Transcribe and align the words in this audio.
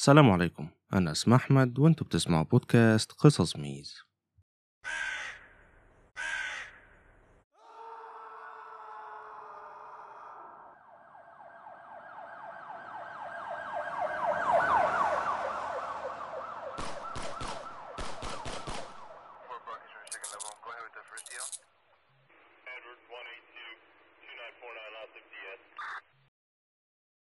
السلام 0.00 0.30
عليكم. 0.30 0.68
أنا 0.92 1.12
اسمي 1.12 1.36
أحمد 1.36 1.78
وأنتوا 1.78 2.06
بتسمعوا 2.06 2.44
بودكاست 2.44 3.12
قصص 3.12 3.56
ميز. 3.56 3.94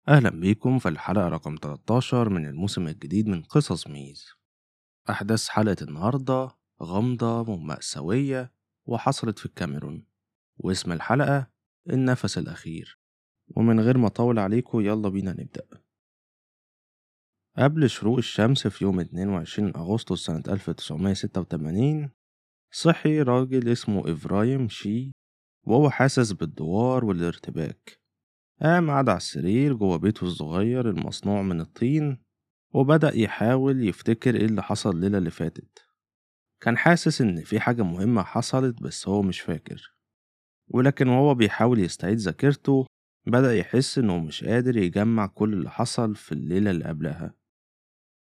أهلا 0.10 0.30
بيكم 0.30 0.80
في 0.80 0.90
الحلقة 0.90 1.28
رقم 1.28 1.56
13 1.62 2.30
من 2.30 2.46
الموسم 2.46 2.88
الجديد 2.88 3.28
من 3.28 3.44
قصص 3.44 3.88
ميز. 3.88 4.34
أحداث 5.10 5.48
حلقة 5.48 5.76
النهاردة 5.82 6.50
غامضة 6.84 7.40
ومأساوية 7.40 8.54
وحصلت 8.86 9.40
في 9.40 9.46
الكاميرون. 9.46 10.06
واسم 10.58 10.92
الحلقة 10.92 11.48
النفس 11.90 12.38
الأخير. 12.38 13.00
ومن 13.56 13.80
غير 13.80 13.98
ما 13.98 14.08
أطول 14.08 14.40
عليكم 14.40 14.82
يلا 14.82 15.10
بينا 15.10 15.32
نبدأ. 15.32 15.68
قبل 17.58 17.90
شروق 17.90 18.18
الشمس 18.18 18.68
في 18.68 18.84
يوم 18.84 19.00
22 19.00 19.76
أغسطس 19.76 20.20
سنة 20.20 20.44
1986 20.48 22.12
صحي 22.72 23.22
راجل 23.22 23.70
اسمه 23.72 24.12
إفرايم 24.12 24.70
شي 24.70 25.12
وهو 25.64 25.90
حاسس 25.90 26.32
بالدوار 26.32 27.06
والارتباك. 27.06 27.97
قام 28.62 28.92
قعد 28.92 29.10
على 29.10 29.18
السرير 29.18 29.74
جوه 29.74 29.98
بيته 29.98 30.24
الصغير 30.24 30.90
المصنوع 30.90 31.42
من 31.42 31.62
الطين 31.62 32.18
وبدأ 32.74 33.16
يحاول 33.16 33.88
يفتكر 33.88 34.36
إيه 34.36 34.46
اللي 34.46 34.64
حصل 34.64 34.90
الليلة 34.90 35.18
اللي 35.18 35.32
فاتت. 35.32 35.88
كان 36.62 36.78
حاسس 36.78 37.22
إن 37.22 37.44
في 37.44 37.60
حاجة 37.60 37.84
مهمة 37.84 38.24
حصلت 38.24 38.84
بس 38.84 39.08
هو 39.08 39.22
مش 39.22 39.40
فاكر. 39.42 39.94
ولكن 40.68 41.08
وهو 41.08 41.36
بيحاول 41.36 41.80
يستعيد 41.80 42.18
ذاكرته 42.18 42.86
بدأ 43.28 43.56
يحس 43.56 43.98
إنه 43.98 44.20
مش 44.20 44.44
قادر 44.44 44.78
يجمع 44.78 45.28
كل 45.28 45.54
اللي 45.54 45.70
حصل 45.70 46.16
في 46.16 46.32
الليلة 46.32 46.72
اللي 46.72 46.86
قبلها. 46.86 47.34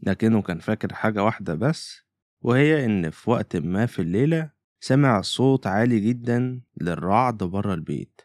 لكنه 0.00 0.42
كان 0.42 0.58
فاكر 0.58 0.94
حاجة 0.94 1.24
واحدة 1.24 1.54
بس 1.54 2.02
وهي 2.42 2.84
إن 2.84 3.10
في 3.10 3.30
وقت 3.30 3.56
ما 3.56 3.86
في 3.86 4.02
الليلة 4.02 4.50
سمع 4.80 5.20
صوت 5.20 5.66
عالي 5.66 6.00
جدا 6.00 6.62
للرعد 6.80 7.38
برا 7.38 7.74
البيت. 7.74 8.20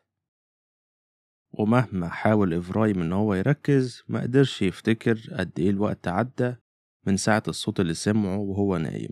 ومهما 1.52 2.10
حاول 2.10 2.54
إفرايم 2.54 3.02
إن 3.02 3.14
هو 3.14 3.34
يركز 3.34 4.04
مقدرش 4.08 4.62
يفتكر 4.62 5.20
قد 5.32 5.60
إيه 5.60 5.70
الوقت 5.70 6.08
عدى 6.08 6.56
من 7.08 7.18
ساعة 7.18 7.44
الصوت 7.48 7.80
اللي 7.80 7.94
سمعه 7.94 8.38
وهو 8.38 8.78
نايم. 8.78 9.12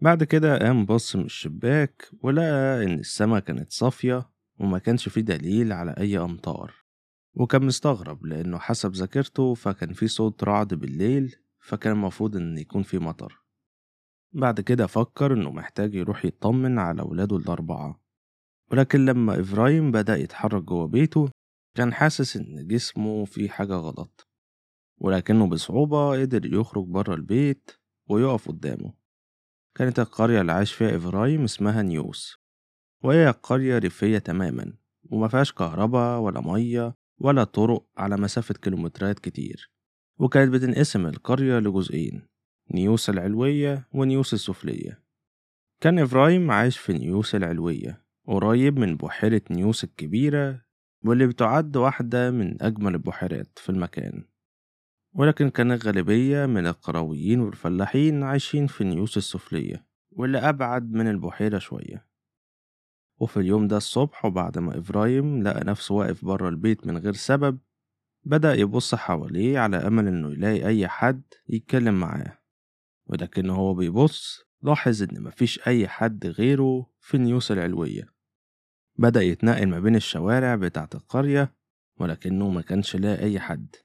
بعد 0.00 0.24
كده 0.24 0.58
قام 0.58 0.86
بص 0.86 1.16
من 1.16 1.24
الشباك 1.24 2.10
ولقى 2.22 2.84
إن 2.84 2.98
السما 2.98 3.40
كانت 3.40 3.72
صافية 3.72 4.30
وما 4.60 4.78
كانش 4.78 5.08
فيه 5.08 5.20
دليل 5.20 5.72
على 5.72 5.94
أي 5.98 6.18
أمطار. 6.18 6.74
وكان 7.34 7.64
مستغرب 7.64 8.26
لأنه 8.26 8.58
حسب 8.58 8.92
ذاكرته 8.92 9.54
فكان 9.54 9.92
في 9.92 10.08
صوت 10.08 10.44
رعد 10.44 10.74
بالليل 10.74 11.36
فكان 11.60 11.92
المفروض 11.92 12.36
إن 12.36 12.58
يكون 12.58 12.82
في 12.82 12.98
مطر. 12.98 13.42
بعد 14.32 14.60
كده 14.60 14.86
فكر 14.86 15.32
إنه 15.32 15.50
محتاج 15.50 15.94
يروح 15.94 16.24
يطمن 16.24 16.78
على 16.78 17.02
ولاده 17.02 17.36
الأربعة. 17.36 18.01
ولكن 18.72 19.04
لما 19.04 19.40
إفرايم 19.40 19.90
بدأ 19.90 20.16
يتحرك 20.16 20.62
جوه 20.62 20.86
بيته 20.86 21.30
كان 21.76 21.94
حاسس 21.94 22.36
إن 22.36 22.66
جسمه 22.66 23.24
فيه 23.24 23.48
حاجة 23.48 23.74
غلط 23.74 24.28
ولكنه 25.00 25.48
بصعوبة 25.48 26.20
قدر 26.20 26.54
يخرج 26.54 26.84
بره 26.86 27.14
البيت 27.14 27.70
ويقف 28.08 28.48
قدامه. 28.48 28.92
كانت 29.74 29.98
القرية 29.98 30.40
اللي 30.40 30.52
عاش 30.52 30.72
فيها 30.72 30.96
إفرايم 30.96 31.44
اسمها 31.44 31.82
نيوس 31.82 32.36
وهي 33.04 33.30
قرية 33.30 33.78
ريفية 33.78 34.18
تماما 34.18 34.72
ومفيهاش 35.10 35.52
كهرباء 35.52 36.20
ولا 36.20 36.40
مية 36.40 36.94
ولا 37.20 37.44
طرق 37.44 37.86
على 37.96 38.16
مسافة 38.16 38.54
كيلومترات 38.54 39.18
كتير 39.18 39.70
وكانت 40.18 40.52
بتنقسم 40.52 41.06
القرية 41.06 41.58
لجزئين 41.58 42.28
نيوس 42.74 43.10
العلوية 43.10 43.88
ونيوس 43.92 44.34
السفلية. 44.34 45.02
كان 45.80 45.98
إفرايم 45.98 46.50
عايش 46.50 46.78
في 46.78 46.92
نيوس 46.92 47.34
العلوية 47.34 48.01
قريب 48.26 48.78
من 48.78 48.96
بحيرة 48.96 49.42
نيوس 49.50 49.84
الكبيرة 49.84 50.62
واللي 51.04 51.26
بتعد 51.26 51.76
واحدة 51.76 52.30
من 52.30 52.62
أجمل 52.62 52.94
البحيرات 52.94 53.58
في 53.58 53.70
المكان. 53.70 54.24
ولكن 55.14 55.50
كان 55.50 55.72
الغالبية 55.72 56.46
من 56.46 56.66
القرويين 56.66 57.40
والفلاحين 57.40 58.22
عايشين 58.22 58.66
في 58.66 58.84
نيوس 58.84 59.16
السفلية 59.16 59.86
واللي 60.10 60.38
أبعد 60.38 60.92
من 60.92 61.10
البحيرة 61.10 61.58
شوية. 61.58 62.06
وفي 63.20 63.36
اليوم 63.36 63.68
ده 63.68 63.76
الصبح 63.76 64.24
وبعد 64.24 64.58
ما 64.58 64.76
إبراهيم 64.76 65.42
لقى 65.42 65.64
نفسه 65.64 65.94
واقف 65.94 66.24
بره 66.24 66.48
البيت 66.48 66.86
من 66.86 66.98
غير 66.98 67.12
سبب 67.12 67.58
بدأ 68.24 68.54
يبص 68.54 68.94
حواليه 68.94 69.58
على 69.58 69.76
أمل 69.76 70.08
إنه 70.08 70.30
يلاقي 70.32 70.66
أي 70.66 70.88
حد 70.88 71.22
يتكلم 71.48 72.00
معاه. 72.00 72.38
ولكن 73.06 73.50
هو 73.50 73.74
بيبص 73.74 74.40
لاحظ 74.62 75.02
إن 75.02 75.22
مفيش 75.22 75.66
أي 75.68 75.88
حد 75.88 76.26
غيره 76.26 76.86
في 77.00 77.18
نيوس 77.18 77.52
العلوية. 77.52 78.11
بدأ 79.02 79.22
يتنقل 79.22 79.66
ما 79.66 79.80
بين 79.80 79.96
الشوارع 79.96 80.54
بتاعة 80.54 80.88
القرية 80.94 81.54
ولكنه 82.00 82.50
ما 82.50 82.60
كانش 82.60 82.96
لاقي 82.96 83.24
أي 83.24 83.40
حد. 83.40 83.76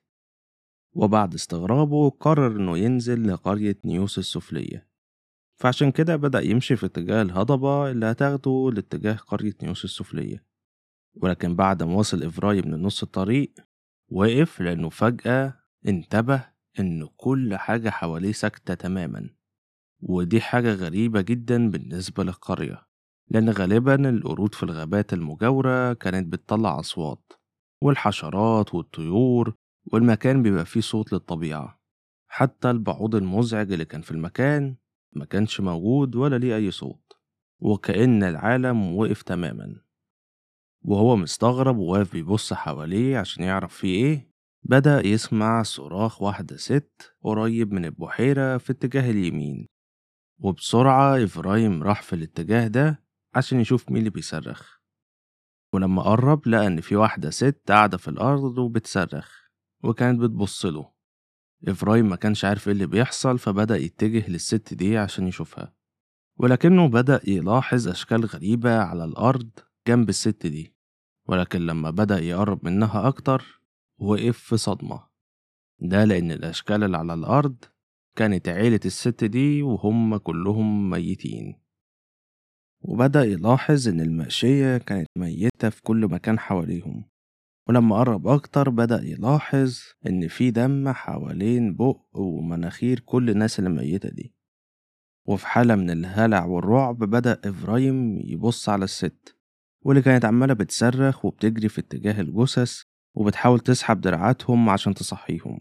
وبعد 0.95 1.33
استغرابه 1.33 2.09
قرر 2.09 2.55
إنه 2.55 2.77
ينزل 2.77 3.27
لقرية 3.27 3.77
نيوس 3.85 4.17
السفلية. 4.17 4.87
فعشان 5.59 5.91
كده 5.91 6.15
بدأ 6.15 6.41
يمشي 6.41 6.75
في 6.75 6.85
اتجاه 6.85 7.21
الهضبة 7.21 7.91
اللي 7.91 8.05
هتاخده 8.05 8.71
لاتجاه 8.73 9.13
قرية 9.13 9.53
نيوس 9.63 9.85
السفلية. 9.85 10.45
ولكن 11.15 11.55
بعد 11.55 11.83
ما 11.83 11.95
وصل 11.95 12.23
إفرايم 12.23 12.65
لنص 12.65 13.03
الطريق 13.03 13.53
وقف 14.11 14.61
لأنه 14.61 14.89
فجأة 14.89 15.53
انتبه 15.87 16.45
إن 16.79 17.07
كل 17.17 17.55
حاجة 17.55 17.89
حواليه 17.89 18.31
ساكتة 18.31 18.73
تماما. 18.73 19.29
ودي 19.99 20.41
حاجة 20.41 20.73
غريبة 20.73 21.21
جدا 21.21 21.69
بالنسبة 21.69 22.23
للقرية. 22.23 22.86
لأن 23.29 23.49
غالبا 23.49 24.09
القرود 24.09 24.55
في 24.55 24.63
الغابات 24.63 25.13
المجاورة 25.13 25.93
كانت 25.93 26.33
بتطلع 26.33 26.79
أصوات 26.79 27.33
والحشرات 27.83 28.73
والطيور 28.75 29.53
والمكان 29.93 30.43
بيبقى 30.43 30.65
فيه 30.65 30.81
صوت 30.81 31.13
للطبيعة. 31.13 31.79
حتى 32.29 32.69
البعوض 32.71 33.15
المزعج 33.15 33.71
اللي 33.71 33.85
كان 33.85 34.01
في 34.01 34.11
المكان 34.11 34.75
ما 35.15 35.25
كانش 35.25 35.61
موجود 35.61 36.15
ولا 36.15 36.37
ليه 36.37 36.55
أي 36.55 36.71
صوت 36.71 37.13
وكأن 37.59 38.23
العالم 38.23 38.95
وقف 38.97 39.21
تماما. 39.21 39.75
وهو 40.81 41.15
مستغرب 41.15 41.77
وواقف 41.77 42.11
بيبص 42.13 42.53
حواليه 42.53 43.17
عشان 43.17 43.43
يعرف 43.43 43.73
فيه 43.73 44.05
إيه 44.05 44.31
بدأ 44.63 45.07
يسمع 45.07 45.63
صراخ 45.63 46.21
واحدة 46.21 46.57
ست 46.57 47.13
قريب 47.23 47.73
من 47.73 47.85
البحيرة 47.85 48.57
في 48.57 48.71
اتجاه 48.71 49.11
اليمين. 49.11 49.67
وبسرعة 50.39 51.23
إفرايم 51.23 51.83
راح 51.83 52.01
في 52.01 52.13
الاتجاه 52.13 52.67
ده 52.67 53.06
عشان 53.37 53.59
يشوف 53.59 53.89
مين 53.89 53.97
اللي 53.97 54.09
بيصرخ. 54.09 54.77
ولما 55.73 56.01
قرب 56.01 56.47
لقى 56.47 56.67
إن 56.67 56.81
في 56.81 56.95
واحدة 56.95 57.29
ست 57.29 57.61
قاعدة 57.67 57.97
في 57.97 58.07
الأرض 58.07 58.57
وبتصرخ 58.57 59.31
وكانت 59.83 60.19
بتبصله 60.19 60.91
إفرايم 61.67 62.09
ما 62.09 62.15
كانش 62.15 62.45
عارف 62.45 62.67
إيه 62.67 62.73
اللي 62.73 62.87
بيحصل 62.87 63.39
فبدأ 63.39 63.77
يتجه 63.77 64.29
للست 64.31 64.73
دي 64.73 64.97
عشان 64.97 65.27
يشوفها. 65.27 65.73
ولكنه 66.37 66.87
بدأ 66.87 67.21
يلاحظ 67.27 67.87
أشكال 67.87 68.25
غريبة 68.25 68.77
على 68.77 69.05
الأرض 69.05 69.49
جنب 69.87 70.09
الست 70.09 70.47
دي. 70.47 70.75
ولكن 71.27 71.59
لما 71.65 71.89
بدأ 71.89 72.19
يقرب 72.19 72.65
منها 72.65 73.07
أكتر 73.07 73.61
وقف 73.99 74.37
في 74.37 74.57
صدمة. 74.57 75.07
ده 75.79 76.05
لأن 76.05 76.31
الأشكال 76.31 76.83
اللي 76.83 76.97
على 76.97 77.13
الأرض 77.13 77.63
كانت 78.15 78.49
عيلة 78.49 78.79
الست 78.85 79.23
دي 79.23 79.61
وهم 79.61 80.17
كلهم 80.17 80.89
ميتين. 80.89 81.66
وبدأ 82.81 83.23
يلاحظ 83.23 83.87
إن 83.87 84.01
المأشية 84.01 84.77
كانت 84.77 85.07
ميتة 85.17 85.69
في 85.69 85.81
كل 85.81 86.07
مكان 86.07 86.39
حواليهم. 86.39 87.03
ولما 87.67 87.95
قرب 87.97 88.27
أكتر 88.27 88.69
بدأ 88.69 89.01
يلاحظ 89.03 89.79
إن 90.07 90.27
في 90.27 90.51
دم 90.51 90.89
حوالين 90.89 91.75
بق 91.75 92.01
ومناخير 92.13 92.99
كل 92.99 93.29
الناس 93.29 93.59
اللي 93.59 93.69
ميتة 93.69 94.09
دي. 94.09 94.33
وفي 95.25 95.47
حالة 95.47 95.75
من 95.75 95.89
الهلع 95.89 96.45
والرعب 96.45 96.97
بدأ 96.97 97.41
إبراهيم 97.45 98.19
يبص 98.25 98.69
على 98.69 98.83
الست 98.83 99.35
واللي 99.81 100.01
كانت 100.01 100.25
عمالة 100.25 100.53
بتصرخ 100.53 101.25
وبتجري 101.25 101.69
في 101.69 101.81
اتجاه 101.81 102.21
الجثث 102.21 102.81
وبتحاول 103.15 103.59
تسحب 103.59 104.01
دراعاتهم 104.01 104.69
عشان 104.69 104.93
تصحيهم. 104.93 105.59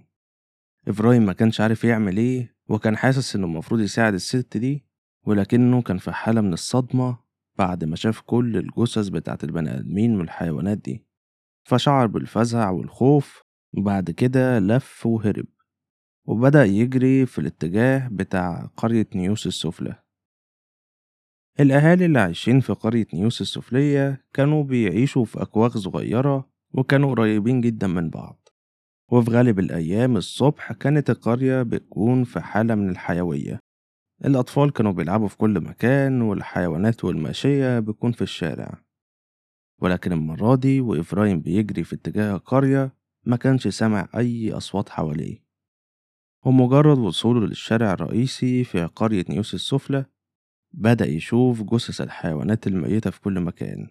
إبراهيم 0.89 1.23
ما 1.27 1.33
كانش 1.33 1.61
عارف 1.61 1.85
يعمل 1.85 2.17
إيه 2.17 2.57
وكان 2.69 2.97
حاسس 2.97 3.37
إنه 3.37 3.47
المفروض 3.47 3.81
يساعد 3.81 4.15
الست 4.15 4.57
دي 4.57 4.86
ولكنه 5.27 5.83
كان 5.83 5.99
في 5.99 6.13
حالة 6.13 6.41
من 6.41 6.53
الصدمة 6.53 7.19
بعد 7.59 7.85
ما 7.85 7.97
شاف 7.97 8.21
كل 8.21 8.57
الجثث 8.57 9.09
بتاعت 9.09 9.45
البني 9.45 9.79
آدمين 9.79 10.17
والحيوانات 10.19 10.79
دي. 10.79 11.07
فشعر 11.65 12.07
بالفزع 12.07 12.71
والخوف 12.71 13.43
وبعد 13.77 14.11
كده 14.11 14.59
لف 14.59 15.07
وهرب 15.07 15.47
وبدأ 16.25 16.65
يجري 16.65 17.27
في 17.27 17.39
الاتجاه 17.39 18.09
بتاع 18.09 18.71
قرية 18.77 19.07
نيوس 19.15 19.47
السفلى. 19.47 20.03
الأهالي 21.61 22.07
اللي 22.07 22.19
عايشين 22.19 22.61
في 22.61 22.73
قرية 22.73 23.07
نيوس 23.15 23.41
السفلية 23.41 24.25
كانوا 24.33 24.65
بيعيشوا 24.65 25.25
في 25.25 25.43
أكواخ 25.43 25.79
صغيرة 25.79 26.51
وكانوا 26.75 27.11
قريبين 27.11 27.61
جدا 27.61 27.87
من 27.87 28.11
بعض. 28.11 28.49
وفي 29.13 29.31
غالب 29.31 29.59
الأيام 29.59 30.17
الصبح 30.17 30.73
كانت 30.73 31.11
القرية 31.11 31.63
بتكون 31.63 32.25
في 32.25 32.41
حالة 32.41 32.75
من 32.75 32.89
الحيوية. 32.91 33.59
الأطفال 34.25 34.73
كانوا 34.73 34.93
بيلعبوا 34.93 35.29
في 35.29 35.37
كل 35.37 35.61
مكان 35.61 36.23
والحيوانات 36.23 37.05
والماشية 37.05 37.79
بتكون 37.81 38.13
في 38.13 38.23
الشارع. 38.23 38.83
ولكن 39.79 40.13
المرة 40.13 40.55
دي 40.55 40.81
وإفرايم 40.81 41.41
بيجري 41.41 41.85
في 41.85 41.95
اتجاه 41.95 42.35
القرية 42.35 42.97
ما 43.25 43.37
كانش 43.37 43.69
سامع 43.69 44.09
أي 44.17 44.53
أصوات 44.53 44.89
حواليه. 44.89 45.47
ومجرد 46.45 46.99
وصوله 46.99 47.47
للشارع 47.47 47.93
الرئيسي 47.93 48.65
في 48.65 48.85
قرية 48.85 49.25
نيوس 49.29 49.55
السفلى 49.55 50.05
بدأ 50.73 51.07
يشوف 51.07 51.63
جثث 51.63 52.01
الحيوانات 52.01 52.67
الميتة 52.67 53.11
في 53.11 53.21
كل 53.21 53.41
مكان. 53.41 53.91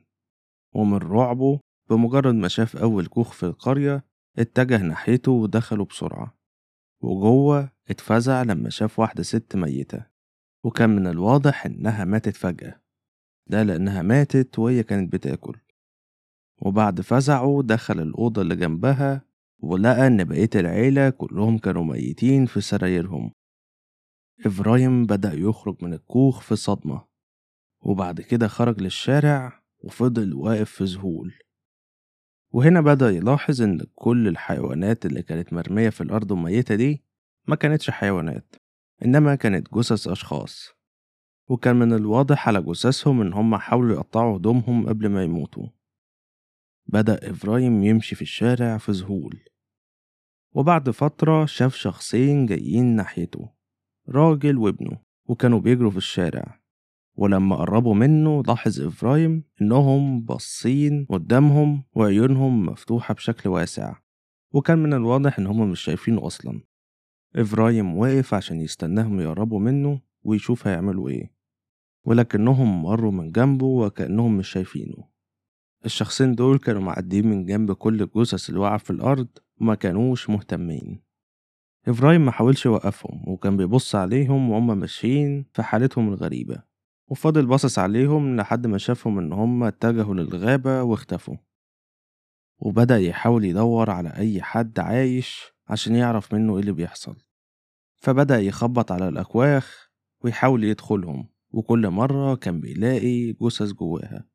ومن 0.73 0.97
رعبه 0.97 1.59
بمجرد 1.89 2.35
ما 2.35 2.47
شاف 2.47 2.77
أول 2.77 3.05
كوخ 3.07 3.31
في 3.31 3.43
القرية 3.43 4.05
اتجه 4.37 4.77
ناحيته 4.77 5.31
ودخله 5.31 5.85
بسرعة. 5.85 6.37
وجوه 7.01 7.71
اتفزع 7.89 8.41
لما 8.43 8.69
شاف 8.69 8.99
واحدة 8.99 9.23
ست 9.23 9.55
ميتة. 9.55 10.14
وكان 10.65 10.89
من 10.89 11.07
الواضح 11.07 11.65
إنها 11.65 12.05
ماتت 12.05 12.35
فجأة. 12.35 12.81
ده 13.47 13.63
لأنها 13.63 14.01
ماتت 14.01 14.59
وهي 14.59 14.83
كانت 14.83 15.13
بتاكل. 15.13 15.59
وبعد 16.61 17.01
فزعه 17.01 17.61
دخل 17.63 17.99
الأوضة 17.99 18.41
اللي 18.41 18.55
جنبها 18.55 19.25
ولقى 19.59 20.07
إن 20.07 20.23
بقية 20.23 20.49
العيلة 20.55 21.09
كلهم 21.09 21.57
كانوا 21.57 21.83
ميتين 21.83 22.45
في 22.45 22.61
سرايرهم. 22.61 23.31
إبراهيم 24.45 25.05
بدأ 25.05 25.33
يخرج 25.33 25.83
من 25.83 25.93
الكوخ 25.93 26.41
في 26.41 26.55
صدمة. 26.55 27.05
وبعد 27.81 28.21
كده 28.21 28.47
خرج 28.47 28.81
للشارع 28.81 29.63
وفضل 29.79 30.33
واقف 30.33 30.71
في 30.71 30.83
ذهول. 30.83 31.33
وهنا 32.51 32.81
بدأ 32.81 33.09
يلاحظ 33.09 33.61
إن 33.61 33.85
كل 33.95 34.27
الحيوانات 34.27 35.05
اللي 35.05 35.21
كانت 35.21 35.53
مرمية 35.53 35.89
في 35.89 36.01
الأرض 36.01 36.31
وميتة 36.31 36.75
دي 36.75 37.03
ما 37.47 37.55
كانتش 37.55 37.89
حيوانات. 37.89 38.64
إنما 39.05 39.35
كانت 39.35 39.75
جثث 39.75 40.07
أشخاص 40.07 40.69
وكان 41.47 41.75
من 41.75 41.93
الواضح 41.93 42.47
على 42.47 42.61
جثثهم 42.61 43.21
إن 43.21 43.33
هم 43.33 43.55
حاولوا 43.55 43.95
يقطعوا 43.95 44.37
هدومهم 44.37 44.87
قبل 44.87 45.09
ما 45.09 45.23
يموتوا. 45.23 45.67
بدأ 46.87 47.29
إفرايم 47.29 47.83
يمشي 47.83 48.15
في 48.15 48.21
الشارع 48.21 48.77
في 48.77 48.91
ذهول 48.91 49.39
وبعد 50.51 50.89
فترة 50.89 51.45
شاف 51.45 51.75
شخصين 51.75 52.45
جايين 52.45 52.95
ناحيته 52.95 53.49
راجل 54.09 54.57
وابنه 54.57 54.97
وكانوا 55.25 55.59
بيجروا 55.59 55.91
في 55.91 55.97
الشارع. 55.97 56.59
ولما 57.17 57.55
قربوا 57.55 57.93
منه 57.95 58.43
لاحظ 58.47 58.81
إفرايم 58.81 59.43
إنهم 59.61 60.21
باصين 60.21 61.05
قدامهم 61.09 61.83
وعيونهم 61.93 62.65
مفتوحة 62.65 63.13
بشكل 63.13 63.49
واسع 63.49 63.95
وكان 64.51 64.77
من 64.77 64.93
الواضح 64.93 65.39
إن 65.39 65.47
هما 65.47 65.65
مش 65.65 65.81
شايفينه 65.81 66.27
أصلا. 66.27 66.61
إفرايم 67.35 67.97
واقف 67.97 68.33
عشان 68.33 68.61
يستناهم 68.61 69.19
يقربوا 69.19 69.59
منه 69.59 70.01
ويشوف 70.23 70.67
هيعملوا 70.67 71.09
إيه. 71.09 71.31
ولكنهم 72.05 72.83
مروا 72.83 73.11
من 73.11 73.31
جنبه 73.31 73.65
وكأنهم 73.65 74.37
مش 74.37 74.49
شايفينه. 74.49 75.07
الشخصين 75.85 76.35
دول 76.35 76.57
كانوا 76.57 76.81
معديين 76.81 77.27
من 77.27 77.45
جنب 77.45 77.71
كل 77.71 78.01
الجثث 78.01 78.49
اللي 78.49 78.79
في 78.79 78.89
الأرض 78.89 79.27
وما 79.61 79.75
كانوش 79.75 80.29
مهتمين. 80.29 81.01
إبراهيم 81.87 82.25
ما 82.25 82.31
حاولش 82.31 82.65
يوقفهم 82.65 83.23
وكان 83.27 83.57
بيبص 83.57 83.95
عليهم 83.95 84.49
وهم 84.49 84.77
ماشيين 84.77 85.45
في 85.53 85.63
حالتهم 85.63 86.09
الغريبة. 86.09 86.63
وفضل 87.07 87.45
باصص 87.45 87.79
عليهم 87.79 88.35
لحد 88.35 88.67
ما 88.67 88.77
شافهم 88.77 89.19
إن 89.19 89.33
هم 89.33 89.63
اتجهوا 89.63 90.15
للغابة 90.15 90.83
واختفوا. 90.83 91.35
وبدأ 92.59 92.97
يحاول 92.97 93.45
يدور 93.45 93.89
على 93.89 94.09
أي 94.09 94.41
حد 94.41 94.79
عايش 94.79 95.53
عشان 95.67 95.95
يعرف 95.95 96.33
منه 96.33 96.53
إيه 96.53 96.59
اللي 96.59 96.71
بيحصل. 96.71 97.24
فبدأ 98.05 98.39
يخبط 98.39 98.91
على 98.91 99.09
الأكواخ 99.09 99.89
ويحاول 100.23 100.63
يدخلهم 100.63 101.29
وكل 101.49 101.89
مرة 101.89 102.35
كان 102.35 102.59
بيلاقي 102.59 103.33
جثث 103.33 103.71
جواها. 103.71 104.27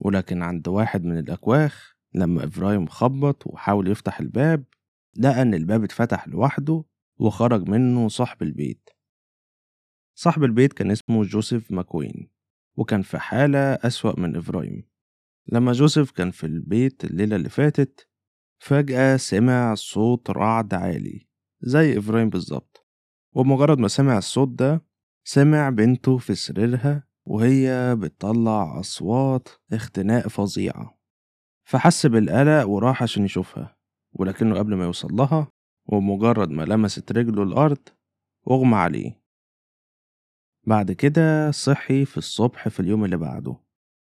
ولكن 0.00 0.42
عند 0.42 0.68
واحد 0.68 1.04
من 1.04 1.18
الأكواخ 1.18 1.94
لما 2.14 2.44
إبراهيم 2.44 2.86
خبط 2.86 3.46
وحاول 3.46 3.88
يفتح 3.88 4.20
الباب 4.20 4.64
لقى 5.18 5.42
إن 5.42 5.54
الباب 5.54 5.84
اتفتح 5.84 6.28
لوحده 6.28 6.84
وخرج 7.20 7.68
منه 7.68 8.08
صاحب 8.08 8.42
البيت. 8.42 8.90
صاحب 10.14 10.44
البيت 10.44 10.72
كان 10.72 10.90
اسمه 10.90 11.22
جوزيف 11.22 11.72
ماكوين 11.72 12.30
وكان 12.76 13.02
في 13.02 13.18
حالة 13.18 13.58
أسوأ 13.58 14.20
من 14.20 14.36
إبراهيم. 14.36 14.88
لما 15.52 15.72
جوزيف 15.72 16.10
كان 16.10 16.30
في 16.30 16.44
البيت 16.44 17.04
الليلة 17.04 17.36
اللي 17.36 17.48
فاتت 17.48 18.08
فجأة 18.58 19.16
سمع 19.16 19.74
صوت 19.74 20.30
رعد 20.30 20.74
عالي. 20.74 21.31
زي 21.62 21.96
إبراهيم 21.98 22.30
بالظبط. 22.30 22.86
ومجرد 23.34 23.78
ما 23.78 23.88
سمع 23.88 24.18
الصوت 24.18 24.48
ده 24.48 24.84
سمع 25.24 25.70
بنته 25.70 26.18
في 26.18 26.34
سريرها 26.34 27.06
وهي 27.26 27.96
بتطلع 27.98 28.80
أصوات 28.80 29.48
اختناق 29.72 30.28
فظيعة 30.28 30.98
فحس 31.68 32.06
بالقلق 32.06 32.68
وراح 32.68 33.02
عشان 33.02 33.24
يشوفها 33.24 33.76
ولكنه 34.12 34.58
قبل 34.58 34.74
ما 34.74 34.84
يوصل 34.84 35.08
لها 35.16 35.48
ومجرد 35.86 36.50
ما 36.50 36.62
لمست 36.62 37.12
رجله 37.12 37.42
الأرض 37.42 37.78
أغمى 38.50 38.74
عليه. 38.76 39.22
بعد 40.66 40.92
كده 40.92 41.50
صحي 41.50 42.04
في 42.04 42.16
الصبح 42.16 42.68
في 42.68 42.80
اليوم 42.80 43.04
اللي 43.04 43.16
بعده 43.16 43.56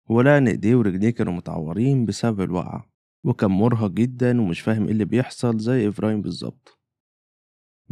ولقى 0.09 0.37
إن 0.37 0.47
إيديه 0.47 0.75
ورجليه 0.75 1.09
كانوا 1.09 1.33
متعورين 1.33 2.05
بسبب 2.05 2.41
الوقعة 2.41 2.89
وكان 3.23 3.51
مرهق 3.51 3.91
جدا 3.91 4.41
ومش 4.41 4.61
فاهم 4.61 4.85
إيه 4.85 4.91
اللي 4.91 5.05
بيحصل 5.05 5.57
زي 5.57 5.87
إبراهيم 5.87 6.21
بالظبط. 6.21 6.79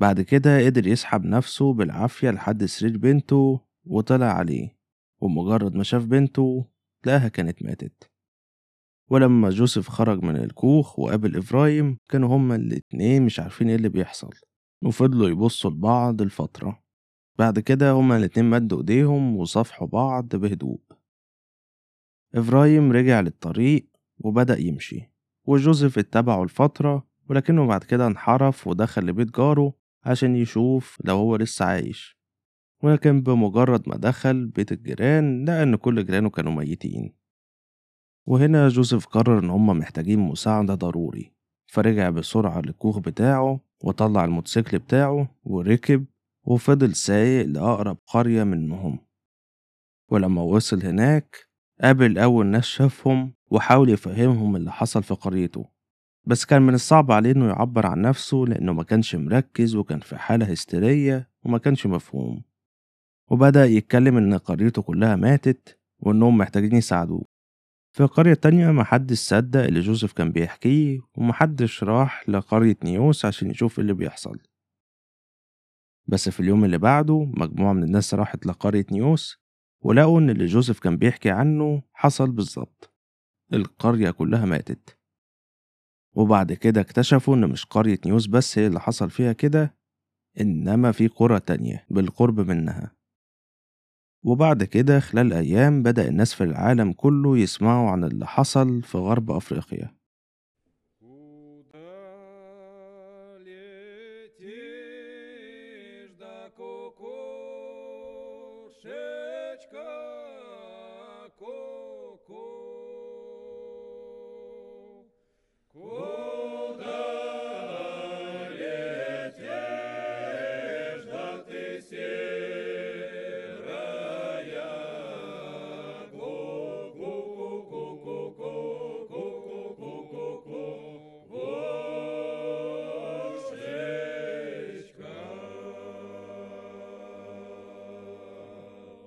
بعد 0.03 0.21
كده 0.21 0.65
قدر 0.65 0.87
يسحب 0.87 1.25
نفسه 1.25 1.73
بالعافية 1.73 2.29
لحد 2.29 2.65
سرير 2.65 2.97
بنته 2.97 3.61
وطلع 3.85 4.25
عليه 4.25 4.77
ومجرد 5.21 5.75
ما 5.75 5.83
شاف 5.83 6.05
بنته 6.05 6.65
لقاها 7.05 7.27
كانت 7.27 7.63
ماتت. 7.63 8.11
ولما 9.09 9.49
جوزيف 9.49 9.89
خرج 9.89 10.23
من 10.23 10.35
الكوخ 10.35 10.99
وقابل 10.99 11.35
إبراهيم 11.37 11.97
كانوا 12.09 12.35
هما 12.35 12.55
الاتنين 12.55 13.23
مش 13.25 13.39
عارفين 13.39 13.69
إيه 13.69 13.75
اللي 13.75 13.89
بيحصل 13.89 14.29
وفضلوا 14.85 15.29
يبصوا 15.29 15.71
لبعض 15.71 16.21
لفترة. 16.21 16.83
بعد 17.39 17.59
كده 17.59 17.91
هما 17.91 18.17
الاتنين 18.17 18.49
مدوا 18.49 18.77
إيديهم 18.79 19.35
وصافحوا 19.37 19.87
بعض 19.87 20.35
بهدوء. 20.35 20.81
إبراهيم 22.35 22.91
رجع 22.91 23.19
للطريق 23.19 23.89
وبدأ 24.19 24.59
يمشي 24.59 25.11
وجوزيف 25.45 25.97
اتبعه 25.97 26.43
لفترة 26.43 27.07
ولكنه 27.29 27.67
بعد 27.67 27.83
كده 27.83 28.07
انحرف 28.07 28.67
ودخل 28.67 29.05
لبيت 29.05 29.35
جاره 29.37 29.82
عشان 30.05 30.35
يشوف 30.35 30.97
لو 31.05 31.15
هو 31.15 31.35
لسه 31.35 31.65
عايش. 31.65 32.17
ولكن 32.83 33.21
بمجرد 33.21 33.89
ما 33.89 33.97
دخل 33.97 34.45
بيت 34.47 34.71
الجيران 34.71 35.45
لقى 35.45 35.63
إن 35.63 35.75
كل 35.75 36.05
جيرانه 36.05 36.29
كانوا 36.29 36.51
ميتين. 36.51 37.13
وهنا 38.27 38.67
جوزيف 38.67 39.05
قرر 39.05 39.39
إن 39.39 39.49
هما 39.49 39.73
محتاجين 39.73 40.19
مساعدة 40.19 40.75
ضروري. 40.75 41.33
فرجع 41.67 42.09
بسرعة 42.09 42.61
للكوخ 42.61 42.99
بتاعه 42.99 43.59
وطلع 43.83 44.25
الموتوسيكل 44.25 44.79
بتاعه 44.79 45.35
وركب 45.43 46.05
وفضل 46.43 46.95
سايق 46.95 47.45
لأقرب 47.45 47.97
قرية 48.07 48.43
منهم. 48.43 48.99
ولما 50.11 50.41
وصل 50.41 50.85
هناك 50.85 51.35
قابل 51.81 52.17
أول 52.17 52.45
ناس 52.45 52.63
شافهم 52.65 53.33
وحاول 53.51 53.89
يفهمهم 53.89 54.55
اللي 54.55 54.71
حصل 54.71 55.03
في 55.03 55.13
قريته. 55.13 55.72
بس 56.25 56.45
كان 56.45 56.61
من 56.61 56.73
الصعب 56.73 57.11
عليه 57.11 57.31
إنه 57.31 57.47
يعبر 57.47 57.85
عن 57.85 58.01
نفسه 58.01 58.37
لأنه 58.37 58.73
ما 58.73 58.83
كانش 58.83 59.15
مركز 59.15 59.75
وكان 59.75 59.99
في 59.99 60.17
حالة 60.17 60.45
هستيرية 60.45 61.29
وما 61.45 61.57
كانش 61.57 61.85
مفهوم. 61.85 62.43
وبدأ 63.31 63.65
يتكلم 63.65 64.17
إن 64.17 64.37
قريته 64.37 64.81
كلها 64.81 65.15
ماتت 65.15 65.79
وإنهم 65.99 66.37
محتاجين 66.37 66.75
يساعدوه. 66.75 67.25
في 67.95 68.03
قرية 68.03 68.33
تانية 68.33 68.71
محدش 68.71 69.17
صدق 69.17 69.63
اللي 69.63 69.79
جوزيف 69.79 70.13
كان 70.13 70.31
بيحكيه 70.31 70.99
ومحدش 71.17 71.83
راح 71.83 72.29
لقرية 72.29 72.77
نيوس 72.83 73.25
عشان 73.25 73.51
يشوف 73.51 73.79
اللي 73.79 73.93
بيحصل. 73.93 74.39
بس 76.07 76.29
في 76.29 76.39
اليوم 76.39 76.65
اللي 76.65 76.77
بعده 76.77 77.23
مجموعة 77.37 77.73
من 77.73 77.83
الناس 77.83 78.13
راحت 78.13 78.45
لقرية 78.45 78.85
نيوس 78.91 79.37
ولقوا 79.81 80.19
إن 80.19 80.29
اللي 80.29 80.45
جوزيف 80.45 80.79
كان 80.79 80.97
بيحكي 80.97 81.29
عنه 81.29 81.81
حصل 81.93 82.31
بالظبط. 82.31 82.93
القرية 83.53 84.11
كلها 84.11 84.45
ماتت. 84.45 85.02
وبعد 86.15 86.53
كده 86.53 86.81
اكتشفوا 86.81 87.35
إن 87.35 87.49
مش 87.49 87.65
قرية 87.65 87.99
نيوس 88.05 88.27
بس 88.27 88.57
هي 88.59 88.67
اللي 88.67 88.79
حصل 88.79 89.09
فيها 89.09 89.33
كده 89.33 89.75
إنما 90.41 90.91
في 90.91 91.07
قرى 91.07 91.39
تانية 91.39 91.85
بالقرب 91.89 92.39
منها. 92.39 92.91
وبعد 94.25 94.63
كده 94.63 94.99
خلال 94.99 95.33
أيام 95.33 95.83
بدأ 95.83 96.07
الناس 96.07 96.33
في 96.33 96.43
العالم 96.43 96.91
كله 96.93 97.37
يسمعوا 97.37 97.89
عن 97.89 98.03
اللي 98.03 98.27
حصل 98.27 98.81
في 98.81 98.97
غرب 98.97 99.31
أفريقيا. 99.31 99.95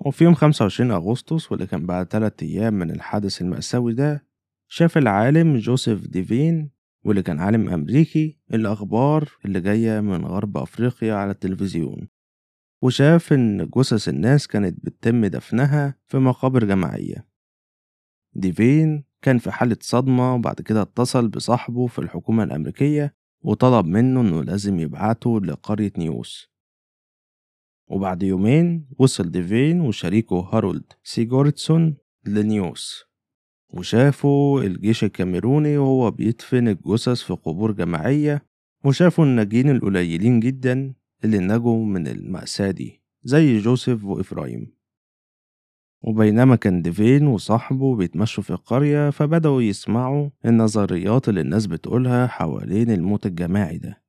وفي 0.06 0.24
يوم 0.24 0.34
25 0.34 0.90
أغسطس 0.90 1.52
واللي 1.52 1.66
كان 1.66 1.86
بعد 1.86 2.06
تلات 2.06 2.42
أيام 2.42 2.74
من 2.74 2.90
الحادث 2.90 3.42
المأساوي 3.42 3.94
ده 3.94 4.26
شاف 4.68 4.98
العالم 4.98 5.56
جوزيف 5.56 6.06
ديفين 6.06 6.70
واللي 7.04 7.22
كان 7.22 7.40
عالم 7.40 7.68
أمريكي 7.68 8.38
الأخبار 8.54 9.28
اللي 9.44 9.60
جاية 9.60 10.00
من 10.00 10.24
غرب 10.24 10.56
أفريقيا 10.56 11.14
على 11.14 11.30
التلفزيون. 11.30 12.08
وشاف 12.82 13.32
إن 13.32 13.68
جثث 13.76 14.08
الناس 14.08 14.46
كانت 14.46 14.84
بتتم 14.86 15.26
دفنها 15.26 15.98
في 16.06 16.18
مقابر 16.18 16.64
جماعية. 16.64 17.28
ديفين 18.34 19.04
كان 19.22 19.38
في 19.38 19.50
حالة 19.50 19.76
صدمة 19.80 20.34
وبعد 20.34 20.60
كده 20.60 20.82
اتصل 20.82 21.28
بصاحبه 21.28 21.86
في 21.86 21.98
الحكومة 21.98 22.44
الأمريكية 22.44 23.14
وطلب 23.42 23.86
منه 23.86 24.20
إنه 24.20 24.42
لازم 24.44 24.78
يبعته 24.78 25.40
لقرية 25.40 25.92
نيوس. 25.98 26.55
وبعد 27.88 28.22
يومين 28.22 28.86
وصل 28.98 29.30
ديفين 29.30 29.80
وشريكه 29.80 30.36
هارولد 30.52 30.92
سيجورتسون 31.04 31.96
لنيوس 32.26 33.04
وشافوا 33.74 34.62
الجيش 34.62 35.04
الكاميروني 35.04 35.78
وهو 35.78 36.10
بيدفن 36.10 36.68
الجثث 36.68 37.22
في 37.22 37.32
قبور 37.32 37.72
جماعية 37.72 38.46
وشافوا 38.84 39.24
الناجين 39.24 39.70
القليلين 39.70 40.40
جدا 40.40 40.94
اللي 41.24 41.38
نجوا 41.38 41.84
من 41.84 42.06
المأساة 42.06 42.70
دي 42.70 43.02
زي 43.22 43.58
جوزيف 43.58 44.04
وإفرايم. 44.04 44.76
وبينما 46.02 46.56
كان 46.56 46.82
ديفين 46.82 47.26
وصاحبه 47.26 47.96
بيتمشوا 47.96 48.42
في 48.42 48.50
القرية 48.50 49.10
فبدأوا 49.10 49.62
يسمعوا 49.62 50.30
النظريات 50.44 51.28
اللي 51.28 51.40
الناس 51.40 51.66
بتقولها 51.66 52.26
حوالين 52.26 52.90
الموت 52.90 53.26
الجماعي 53.26 53.78
ده. 53.78 54.02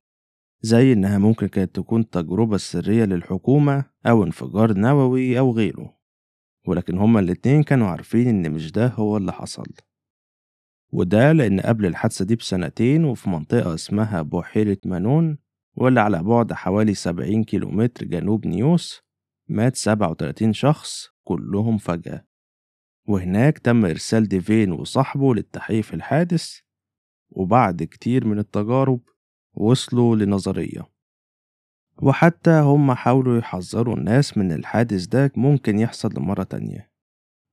زي 0.62 0.94
إنها 0.94 1.18
ممكن 1.18 1.48
كانت 1.48 1.76
تكون 1.76 2.10
تجربة 2.10 2.58
سرية 2.58 3.06
للحكومة 3.06 3.86
أو 4.06 4.24
انفجار 4.24 4.74
نووي 4.74 5.40
أو 5.40 5.52
غيره 5.52 5.98
ولكن 6.68 6.98
هما 6.98 7.20
الاتنين 7.20 7.64
كانوا 7.64 7.88
عارفين 7.88 8.28
إن 8.28 8.52
مش 8.52 8.72
ده 8.72 8.88
هو 8.88 9.18
اللي 9.18 9.34
حصل. 9.34 9.66
وده 10.92 11.32
لأن 11.32 11.60
قبل 11.60 11.86
الحادثة 11.86 12.26
دي 12.26 12.36
بسنتين 12.36 13.06
وفي 13.06 13.30
منطقة 13.30 13.74
اسمها 13.74 14.22
بحيرة 14.22 14.78
مانون 14.86 15.38
واللي 15.76 16.00
على 16.00 16.24
بعد 16.24 16.54
حوالي 16.54 16.94
70 16.94 17.44
كيلومتر 17.44 18.06
جنوب 18.06 18.48
نيوس 18.48 19.02
مات 19.50 19.76
37 19.76 20.54
شخص 20.54 21.08
كلهم 21.24 21.78
فجأة. 21.78 22.26
وهناك 23.08 23.58
تم 23.58 23.86
إرسال 23.86 24.28
ديفين 24.28 24.72
وصاحبه 24.72 25.36
للتحقيق 25.36 25.84
في 25.84 25.94
الحادث 25.94 26.60
وبعد 27.30 27.84
كتير 27.84 28.26
من 28.28 28.40
التجارب 28.40 29.02
وصلوا 29.58 30.16
لنظرية. 30.16 30.90
وحتى 32.02 32.52
هم 32.52 32.94
حاولوا 32.94 33.38
يحذروا 33.38 33.96
الناس 33.96 34.38
من 34.38 34.52
الحادث 34.52 35.06
ده 35.06 35.32
ممكن 35.36 35.80
يحصل 35.80 36.14
لمرة 36.18 36.44
تانية. 36.44 36.92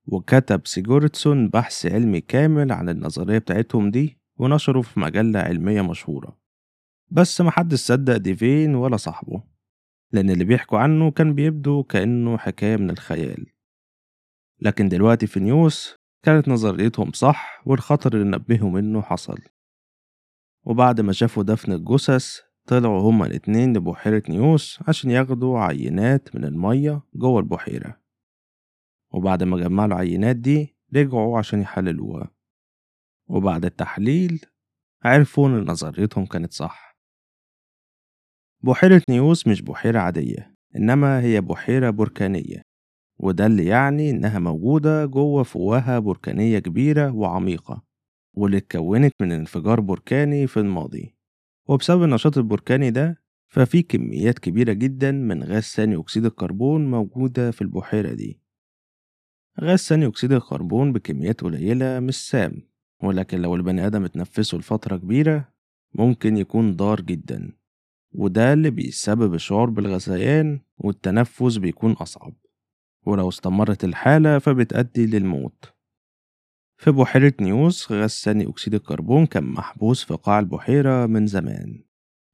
وكتب 0.07 0.67
سيجورتسون 0.67 1.49
بحث 1.49 1.87
علمي 1.87 2.21
كامل 2.21 2.73
عن 2.73 2.89
النظرية 2.89 3.39
بتاعتهم 3.39 3.91
دي 3.91 4.19
ونشره 4.37 4.81
في 4.81 5.01
مجلة 5.01 5.41
علمية 5.41 5.83
مشهورة. 5.83 6.39
بس 7.11 7.41
محدش 7.41 7.79
صدق 7.79 8.17
ديفين 8.17 8.75
ولا 8.75 8.97
صاحبه 8.97 9.43
لأن 10.13 10.31
اللي 10.31 10.45
بيحكوا 10.45 10.79
عنه 10.79 11.11
كان 11.11 11.35
بيبدو 11.35 11.83
كأنه 11.83 12.39
حكاية 12.39 12.77
من 12.77 12.91
الخيال. 12.91 13.47
لكن 14.61 14.89
دلوقتي 14.89 15.27
في 15.27 15.41
نيوس 15.41 15.97
كانت 16.23 16.49
نظريتهم 16.49 17.13
صح 17.13 17.63
والخطر 17.67 18.13
اللي 18.15 18.37
نبهوا 18.37 18.71
منه 18.71 19.03
حصل. 19.03 19.39
وبعد 20.67 21.01
ما 21.01 21.13
شافوا 21.13 21.43
دفن 21.43 21.73
الجثث 21.73 22.41
طلعوا 22.67 23.11
هما 23.11 23.27
الاتنين 23.27 23.77
لبحيرة 23.77 24.23
نيوس 24.29 24.79
عشان 24.89 25.11
ياخدوا 25.11 25.59
عينات 25.61 26.37
من 26.37 26.45
المية 26.45 27.03
جوه 27.15 27.41
البحيرة. 27.41 28.01
وبعد 29.11 29.43
ما 29.43 29.57
جمعوا 29.57 29.87
العينات 29.89 30.37
دي 30.37 30.77
رجعوا 30.95 31.39
عشان 31.39 31.61
يحللوها. 31.61 32.31
وبعد 33.29 33.65
التحليل 33.65 34.41
عرفوا 35.05 35.49
إن 35.49 35.65
نظريتهم 35.71 36.27
كانت 36.27 36.53
صح. 36.53 36.97
بحيرة 38.65 39.03
نيوس 39.11 39.47
مش 39.47 39.63
بحيرة 39.63 39.99
عادية 39.99 40.55
إنما 40.77 41.21
هي 41.21 41.41
بحيرة 41.41 41.91
بركانية 41.91 42.63
وده 43.19 43.47
اللي 43.47 43.67
يعني 43.67 44.11
إنها 44.11 44.39
موجودة 44.39 45.05
جوه 45.05 45.43
فوهة 45.43 45.99
بركانية 45.99 46.59
كبيرة 46.59 47.11
وعميقة. 47.15 47.83
واللي 48.35 48.57
اتكونت 48.57 49.13
من 49.21 49.33
انفجار 49.33 49.81
بركاني 49.81 50.47
في 50.47 50.61
الماضي. 50.61 51.17
وبسبب 51.69 52.03
النشاط 52.03 52.39
البركاني 52.39 52.91
ده 52.91 53.23
ففي 53.49 53.83
كميات 53.83 54.39
كبيرة 54.39 54.73
جدا 54.73 55.13
من 55.13 55.43
غاز 55.45 55.63
ثاني 55.63 55.97
أكسيد 56.01 56.25
الكربون 56.25 56.91
موجودة 56.91 57.51
في 57.51 57.63
البحيرة 57.63 58.13
دي. 58.15 58.41
غاز 59.61 59.79
ثاني 59.79 60.07
أكسيد 60.07 60.33
الكربون 60.33 60.93
بكميات 60.93 61.41
قليلة 61.41 62.01
مش 62.01 62.29
سام 62.29 62.63
ولكن 63.03 63.43
لو 63.43 63.55
البني 63.55 63.87
آدم 63.87 64.05
اتنفسه 64.05 64.59
لفترة 64.59 64.97
كبيرة 64.97 65.49
ممكن 65.95 66.37
يكون 66.37 66.77
ضار 66.77 67.01
جدا. 67.01 67.53
وده 68.13 68.53
اللي 68.53 68.71
بيسبب 68.71 69.35
الشعور 69.35 69.71
بالغثيان 69.71 70.61
والتنفس 70.79 71.57
بيكون 71.57 71.93
أصعب. 71.93 72.35
ولو 73.07 73.29
استمرت 73.29 73.85
الحالة 73.85 74.39
فبتأدي 74.39 75.07
للموت. 75.07 75.74
في 76.77 76.91
بحيرة 76.91 77.33
نيوس 77.41 77.93
غاز 77.93 78.11
ثاني 78.11 78.49
أكسيد 78.49 78.75
الكربون 78.75 79.27
كان 79.27 79.45
محبوس 79.45 80.05
في 80.05 80.15
قاع 80.15 80.39
البحيرة 80.39 81.07
من 81.07 81.27
زمان. 81.27 81.85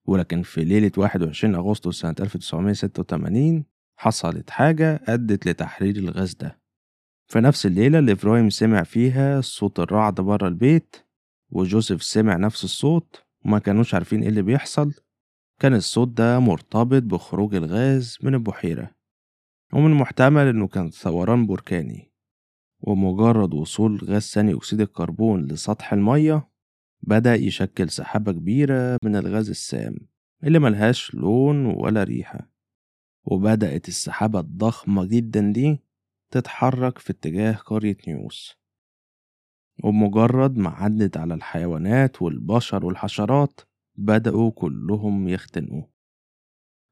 ولكن 0.07 0.43
في 0.43 0.65
ليلة 0.65 0.93
21 0.97 1.55
أغسطس 1.55 2.01
سنة 2.01 2.15
1986 2.21 3.65
حصلت 3.97 4.51
حاجة 4.51 5.01
أدت 5.09 5.47
لتحرير 5.49 5.97
الغاز 5.97 6.35
ده. 6.35 6.61
في 7.27 7.41
نفس 7.41 7.67
الليلة 7.67 7.99
اللي 7.99 8.13
إبراهيم 8.13 8.51
سمع 8.51 8.83
فيها 8.83 9.41
صوت 9.41 9.81
الرعد 9.81 10.15
بره 10.15 10.49
البيت 10.49 10.97
وجوزيف 11.51 12.03
سمع 12.03 12.37
نفس 12.37 12.65
الصوت 12.65 13.25
وما 13.45 13.59
كانوش 13.59 13.95
عارفين 13.95 14.23
إيه 14.23 14.29
اللي 14.29 14.43
بيحصل 14.43 14.95
كان 15.61 15.75
الصوت 15.75 16.09
ده 16.09 16.39
مرتبط 16.39 17.03
بخروج 17.03 17.55
الغاز 17.55 18.19
من 18.23 18.35
البحيرة. 18.35 18.91
ومن 19.73 19.93
المحتمل 19.93 20.47
إنه 20.47 20.69
كان 20.69 20.91
ثوران 20.91 21.47
بركاني. 21.47 22.10
ومجرد 22.83 23.55
وصول 23.55 24.01
غاز 24.05 24.23
ثاني 24.23 24.55
أكسيد 24.55 24.81
الكربون 24.81 25.45
لسطح 25.47 25.93
المية 25.93 26.49
بدأ 27.03 27.35
يشكل 27.35 27.91
سحابة 27.91 28.33
كبيرة 28.33 28.97
من 29.05 29.17
الغاز 29.17 29.49
السام 29.51 29.95
اللي 30.45 30.59
ملهاش 30.59 31.15
لون 31.15 31.67
ولا 31.67 32.05
ريحة. 32.05 32.51
وبدأت 33.25 33.89
السحابة 33.89 34.41
الضخمة 34.41 35.05
جدا 35.05 35.53
دي 35.53 35.79
تتحرك 36.31 36.99
في 36.99 37.11
اتجاه 37.11 37.53
قرية 37.53 37.97
نيوس. 38.09 38.55
وبمجرد 39.85 40.57
ما 40.57 40.71
عدت 40.71 41.17
على 41.17 41.35
الحيوانات 41.35 42.23
والبشر 42.23 42.87
والحشرات 42.87 43.61
بدأوا 43.99 44.51
كلهم 44.51 45.29
يختنقوا. 45.29 45.83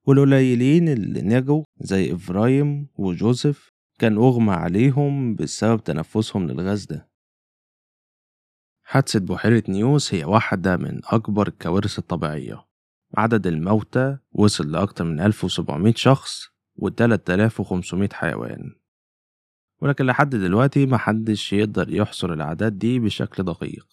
والقليلين 0.07 0.89
اللي 0.89 1.23
نجوا 1.23 1.63
زي 1.81 2.15
إفرايم 2.15 2.89
وجوزيف 2.95 3.71
كان 3.99 4.17
أغمى 4.17 4.53
عليهم 4.53 5.35
بسبب 5.35 5.85
تنفسهم 5.85 6.47
للغاز 6.47 6.85
ده. 6.85 7.09
حادثة 8.83 9.21
بحيرة 9.21 9.63
نيوس 9.69 10.15
هي 10.15 10.25
واحدة 10.25 10.77
من 10.77 11.01
أكبر 11.05 11.49
الكوارث 11.49 11.99
الطبيعية. 11.99 12.67
عدد 13.17 13.47
الموتى 13.47 14.19
وصل 14.33 14.73
لأكتر 14.73 15.05
من 15.05 15.21
1700 15.21 15.95
شخص 15.97 16.49
و 16.77 16.89
3500 16.89 18.09
حيوان. 18.13 18.75
ولكن 19.81 20.07
لحد 20.07 20.31
دلوقتي 20.31 20.87
محدش 20.87 21.53
يقدر 21.53 21.95
يحصر 21.95 22.33
الأعداد 22.33 22.79
دي 22.79 22.99
بشكل 22.99 23.43
دقيق. 23.43 23.87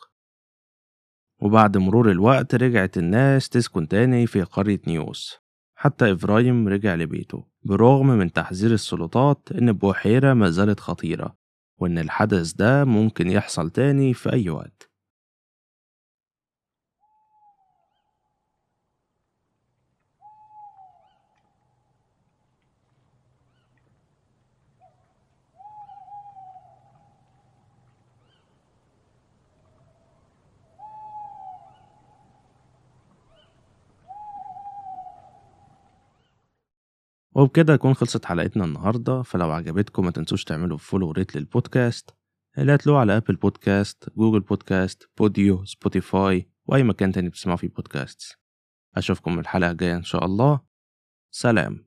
وبعد 1.39 1.77
مرور 1.77 2.11
الوقت 2.11 2.55
رجعت 2.55 2.97
الناس 2.97 3.49
تسكن 3.49 3.87
تاني 3.87 4.27
في 4.27 4.41
قرية 4.41 4.81
نيوس. 4.87 5.37
حتى 5.75 6.11
إبراهيم 6.11 6.67
رجع 6.67 6.95
لبيته. 6.95 7.54
برغم 7.65 8.07
من 8.07 8.31
تحذير 8.31 8.71
السلطات 8.73 9.49
إن 9.51 9.69
البحيرة 9.69 10.33
ما 10.33 10.49
زالت 10.49 10.79
خطيرة 10.79 11.37
وإن 11.81 11.97
الحدث 11.97 12.53
ده 12.53 12.85
ممكن 12.85 13.29
يحصل 13.29 13.69
تاني 13.69 14.13
في 14.13 14.33
أي 14.33 14.49
وقت. 14.49 14.94
وبكده 37.35 37.75
تكون 37.75 37.93
خلصت 37.93 38.25
حلقتنا 38.25 38.65
النهاردة. 38.65 39.21
فلو 39.21 39.51
عجبتكم 39.51 40.05
ما 40.05 40.11
تنسوش 40.11 40.43
تعملوا 40.43 40.77
follow 40.77 41.11
rate 41.11 41.35
للبودكاست. 41.35 42.15
اللي 42.57 42.75
هتلاقوه 42.75 43.01
على 43.01 43.17
Apple 43.17 43.35
Podcast 43.35 44.09
Google 44.17 44.39
Podcast 44.39 45.09
Podeo 45.17 45.65
Spotify 45.65 46.49
وأي 46.65 46.83
مكان 46.83 47.11
تاني 47.11 47.29
بتسمعوا 47.29 47.57
فيه 47.57 47.69
بودكاست 47.69 48.37
أشوفكم 48.95 49.39
الحلقة 49.39 49.71
الجاية 49.71 49.95
إن 49.95 50.03
شاء 50.03 50.25
الله. 50.25 50.59
سلام. 51.31 51.85